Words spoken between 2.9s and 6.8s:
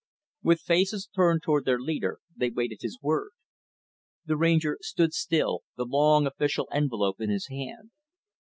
word. The Ranger stood still, the long official